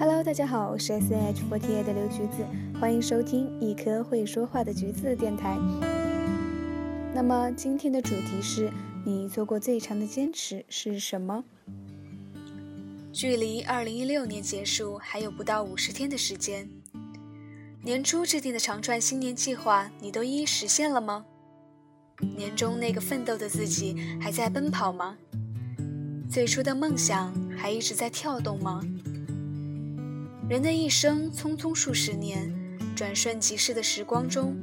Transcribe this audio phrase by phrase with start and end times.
[0.00, 2.46] Hello，大家好，我是 S H Forty 的刘橘子，
[2.78, 5.58] 欢迎收听一颗会说话的橘子电台。
[7.12, 8.70] 那么今天的主题是
[9.04, 11.42] 你做过最长的坚持是什么？
[13.12, 16.70] 距离二零一六年结束还有不到五十天的时间，
[17.82, 21.24] 年初制定的长串新年计划，你都一一实现了吗？
[22.36, 25.18] 年终那个奋斗的自己还在奔跑吗？
[26.30, 28.80] 最初的梦想还一直在跳动吗？
[30.48, 32.50] 人的一生匆匆数十年，
[32.96, 34.56] 转瞬即逝的时光中，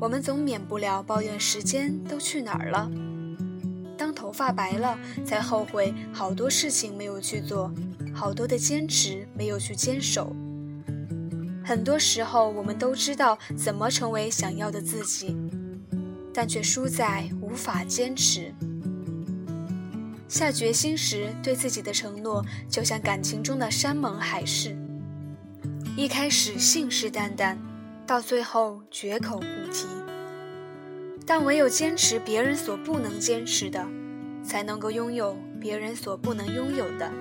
[0.00, 2.90] 我们总免不了抱怨时间都去哪儿了。
[3.96, 7.72] 当头发白了，才后悔好多事情没有去做，
[8.12, 10.34] 好多的坚持没有去坚守。
[11.64, 15.36] 很多时候，我们都知道怎么成为想要的自己，
[16.34, 18.52] 但却输在无法坚持。
[20.26, 24.76] 下决心时，对自己的承诺就像感情中的山盟海誓，
[26.00, 27.58] 一开始信誓旦旦，
[28.06, 29.86] 到最后绝口不提。
[31.26, 33.86] 但唯有坚持别人所不能坚持的，
[34.42, 37.12] 才能够拥有别人所不能拥有的。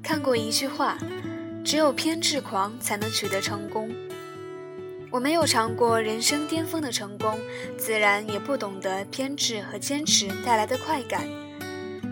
[0.00, 0.96] 看过一句话，
[1.64, 3.92] 只有偏执狂才能取得成功。
[5.10, 7.36] 我没有尝过人生巅峰的成功，
[7.76, 11.26] 自然也不懂得偏执和坚持带来的快感。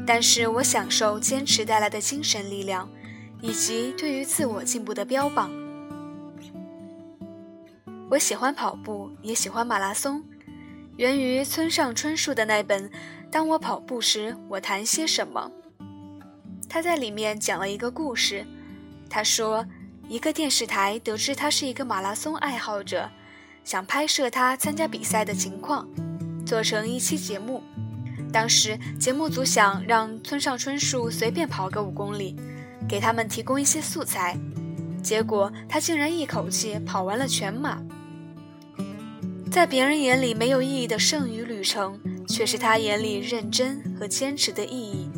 [0.04, 2.90] 但是我享受坚持带来的精神力量，
[3.42, 5.52] 以及对于自我进步的标榜。
[8.08, 10.24] 我喜欢跑步，也喜欢马拉松，
[10.96, 12.88] 源于村上春树的那本
[13.30, 15.52] 《当我跑步时，我谈些什么》。
[16.66, 18.46] 他在里面讲了一个故事，
[19.10, 19.66] 他说。
[20.08, 23.08] 一个电视台得知他是一个马拉松爱好者，
[23.64, 25.88] 想拍摄他参加比赛的情况，
[26.44, 27.62] 做成一期节目。
[28.30, 32.36] 当时节目组想让村上春树随便跑个五公里，
[32.92, 34.36] 给他们提供一些素材。
[35.02, 37.80] 结果他竟然一口气跑完了全马。
[39.50, 45.10] 在别人眼里没有意义的剩余旅程，却是他眼里认真和坚持的意义。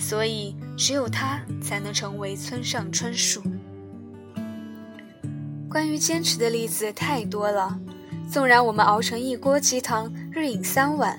[0.00, 3.42] 所以只有他才能成为村上春树。
[5.68, 7.78] 关于坚持的例子太多了，
[8.30, 11.18] 纵然我们熬成一锅鸡汤，日饮三碗，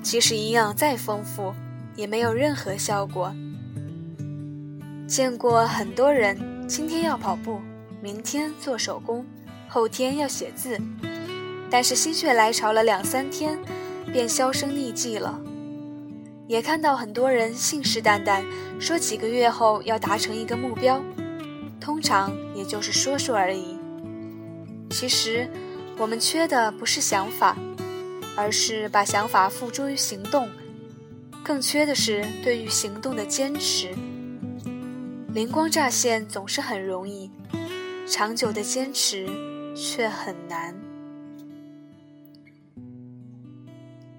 [0.00, 1.52] 即使营养再丰富，
[1.96, 3.34] 也没有任何效果。
[5.08, 6.38] 见过很多人，
[6.68, 7.62] 今天要跑步，
[8.02, 9.24] 明天做手工，
[9.66, 10.78] 后天要写字，
[11.70, 13.58] 但是心血来潮了两三天，
[14.12, 15.40] 便销声匿迹了。
[16.46, 18.42] 也看到很多人信誓旦旦
[18.78, 21.02] 说几个月后要达成一个目标，
[21.80, 23.78] 通常也就是说说而已。
[24.90, 25.48] 其实，
[25.96, 27.56] 我们缺的不是想法，
[28.36, 30.48] 而是把想法付诸于行动；
[31.42, 33.94] 更缺的是对于行动的坚持。
[35.34, 37.30] 灵光乍现总是很容易，
[38.08, 39.28] 长久的坚持
[39.76, 40.74] 却很难。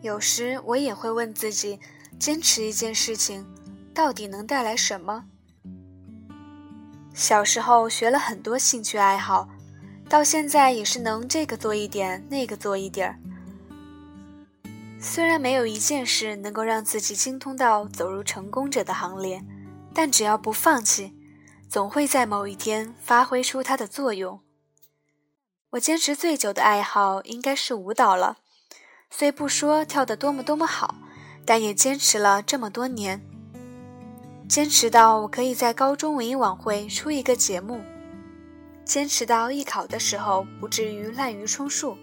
[0.01, 1.79] 有时我也会问自己：
[2.19, 3.43] 坚持一件事情，
[3.93, 5.25] 到底能带来什么？
[7.15, 9.49] 小时候学了很多兴趣爱好。
[10.07, 13.19] 到现在也是能这个做一点，那个做一点儿。
[14.99, 19.43] 虽然没有一件事能够让自己精通到走入成功者的行列，
[19.93, 21.13] 但只要不放弃，
[21.69, 24.41] 总会在某一天发挥出它的作用。
[25.71, 28.37] 我坚持最久的爱好应该是舞蹈了，
[29.11, 30.95] 虽不说跳得多么多么好，
[31.45, 33.21] 但也坚持了这么多年。
[34.47, 37.83] 坚持到我可以在高中文艺晚会出一个节目。
[38.83, 41.95] 坚持到艺考的时候不至于滥竽充数，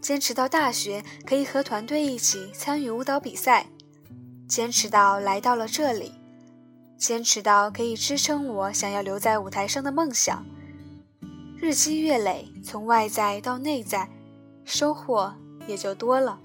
[0.00, 3.66] 坚持到大学可以和团队一起参与舞蹈比赛，
[4.48, 6.14] 坚持到来到了这里，
[6.98, 10.44] 坚持到可以支撑我想要留在舞台上的梦想。
[11.56, 14.10] 日积月累，从外在到内在，
[14.64, 15.32] 收获
[15.66, 16.38] 也就多了，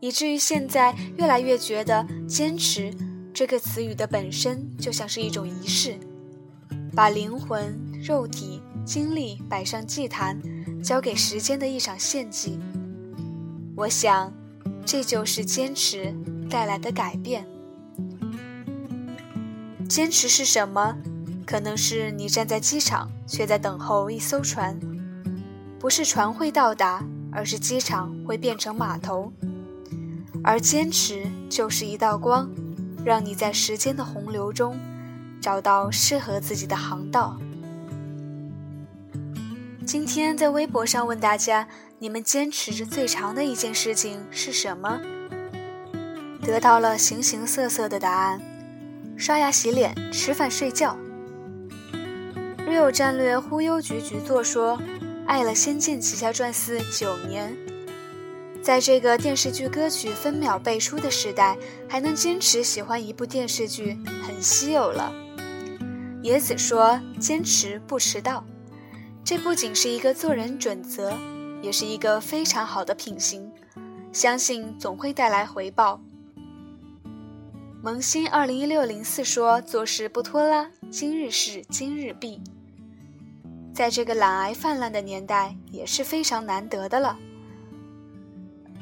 [0.00, 2.92] 以至于现在越来越觉得“坚持”
[3.32, 5.98] 这个词语的本身就像是一种仪式，
[6.96, 7.86] 把灵魂。
[8.00, 10.40] 肉体、精力摆上祭坛，
[10.80, 12.56] 交给时间的一场献祭。
[13.74, 14.32] 我想，
[14.86, 16.14] 这就是坚持
[16.48, 17.44] 带来的改变。
[19.88, 20.94] 坚持是什么？
[21.46, 24.78] 可能是你站在机场，却在等候一艘船。
[25.80, 27.02] 不是船会到达，
[27.32, 29.32] 而是机场会变成码头。
[30.44, 32.50] 而坚持就是一道光，
[33.02, 34.78] 让你在时间的洪流中，
[35.40, 37.38] 找到适合自己的航道。
[39.86, 41.66] 今天在微博上问大家，
[41.98, 45.00] 你们坚持着最长的一件事情是什么？
[46.42, 48.38] 得到了形形色色的答案。
[49.18, 50.96] 刷牙洗脸、吃饭睡觉。
[52.68, 54.80] Real 战略忽悠局局座说
[55.26, 57.56] ：“爱了《仙剑奇侠传四》九年，
[58.62, 65.12] 在这个电视剧歌曲分秒背出的时代，还能坚持喜欢一部电视剧，很稀有了。”
[66.22, 68.44] 野子说：“坚持不迟到。”
[69.24, 71.12] 这不仅是一个做人准则，
[71.60, 73.50] 也是一个非常好的品行。
[74.12, 76.00] 相信总会带来回报。
[77.80, 82.40] 萌新二零一六零四说：“做事不拖拉，今日事今日毕。”
[83.72, 87.16] 在这个懒癌泛滥的年代，也是非常难得的了。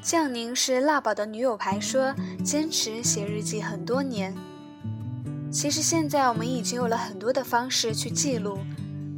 [0.00, 4.34] 降宁是辣宝的女友牌说：“坚持写日记很多年。”
[5.52, 8.58] 其实现在我们已经有了很多的方式去记录。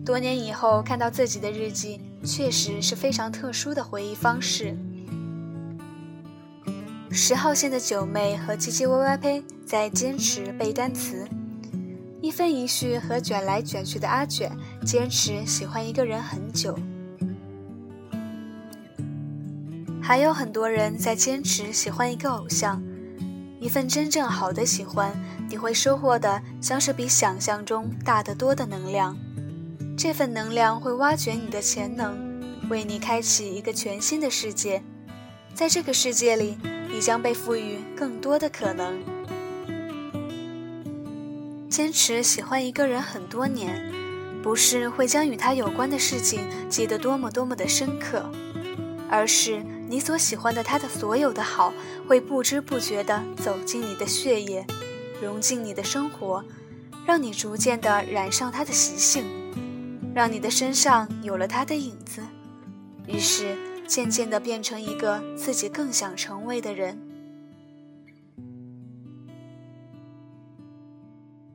[0.04, 4.76] 多年以后看到自己的日记，确实是非常特殊的回忆方式。
[7.10, 11.26] 十号线的九妹和唧唧歪歪呸在坚持背单词，
[12.20, 14.50] 一分一序和卷来卷去的阿卷
[14.84, 16.78] 坚持喜欢一个人很久，
[20.02, 22.82] 还有很多人在坚持喜欢一个偶像。
[23.61, 25.12] 一份真正好的喜欢，
[25.49, 29.16] 你会收获的将是比想象中大得多的能量。
[29.96, 32.16] 这份能量会挖掘你的潜能，
[32.69, 34.81] 为你开启一个全新的世界。
[35.54, 36.56] 在这个世界里，
[36.90, 38.99] 你将被赋予更多的可能。
[41.69, 43.93] 坚持喜欢一个人很多年，
[44.43, 48.29] 不是会将与他有关的事情记得多么多么的深刻，
[49.08, 51.73] 而是你所喜欢的他的所有的好，
[52.08, 54.67] 会不知不觉地走进你的血液，
[55.23, 56.44] 融进你的生活，
[57.06, 59.25] 让你逐渐地染上他的习性。
[60.14, 62.23] 让你的身上有了他的影子，
[63.06, 63.56] 于是
[63.88, 67.00] 渐渐的变成一个自己更想成为的人。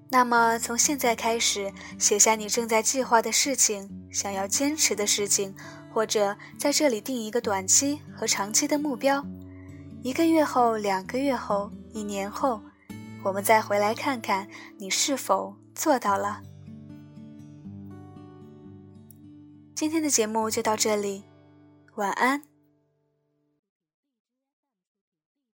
[0.10, 5.56] 那么，从现在开始，写下你正在计划的事情、想要坚持的事情，
[5.92, 9.26] 或者在这里定一个短期和长期的目标。
[10.04, 12.62] 一个月后、两个月后、一年后，
[13.24, 14.48] 我们再回来看看
[14.78, 16.42] 你是否做到了。
[19.74, 21.24] 今天的节目就到这里，
[21.96, 22.53] 晚安。